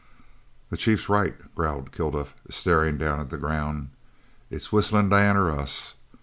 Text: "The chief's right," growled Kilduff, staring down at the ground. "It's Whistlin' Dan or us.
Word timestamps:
"The 0.71 0.77
chief's 0.77 1.09
right," 1.09 1.53
growled 1.53 1.91
Kilduff, 1.91 2.33
staring 2.49 2.97
down 2.97 3.19
at 3.19 3.29
the 3.29 3.37
ground. 3.37 3.91
"It's 4.49 4.71
Whistlin' 4.71 5.09
Dan 5.09 5.37
or 5.37 5.51
us. 5.51 5.93